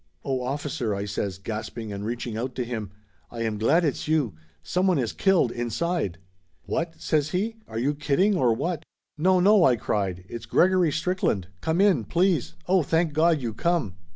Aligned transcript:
"Oh, 0.25 0.41
officer!" 0.41 0.95
I 0.95 1.05
says, 1.05 1.37
gasping 1.37 1.93
and 1.93 2.03
reaching 2.03 2.35
out 2.35 2.55
to 2.55 2.63
him. 2.63 2.89
"I 3.29 3.43
am 3.43 3.59
glad 3.59 3.85
it's 3.85 4.07
you. 4.07 4.33
Someone 4.63 4.97
is 4.97 5.13
killed, 5.13 5.51
inside!" 5.51 6.17
"What?" 6.63 6.99
says 6.99 7.29
he. 7.29 7.57
"Are 7.67 7.77
you 7.77 7.93
kidding 7.93 8.35
or 8.35 8.51
what?" 8.51 8.83
"No, 9.19 9.39
no!" 9.39 9.63
I 9.63 9.75
cried. 9.75 10.25
"It's 10.27 10.47
Gregory 10.47 10.91
Strickland! 10.91 11.49
Come 11.61 11.79
in, 11.79 12.05
please! 12.05 12.55
Oh, 12.67 12.81
thank 12.81 13.13
God, 13.13 13.41
you 13.43 13.53
come!" 13.53 13.93